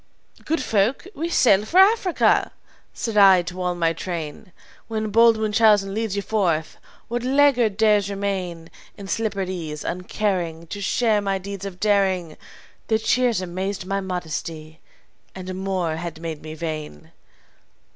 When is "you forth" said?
6.15-6.77